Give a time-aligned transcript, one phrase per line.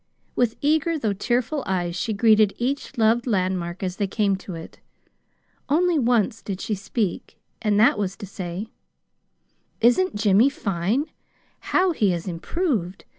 [0.35, 4.79] With eager, though tearful eyes she greeted each loved landmark as they came to it.
[5.69, 8.71] Only once did she speak, and that was to say:
[9.79, 11.05] "Isn't Jimmy fine?
[11.59, 13.05] How he has improved!